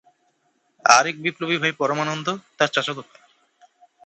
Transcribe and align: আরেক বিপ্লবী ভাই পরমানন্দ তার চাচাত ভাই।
আরেক 0.85 1.15
বিপ্লবী 1.21 1.57
ভাই 1.57 1.71
পরমানন্দ 1.71 2.27
তার 2.57 2.69
চাচাত 2.73 2.97
ভাই। 3.01 3.21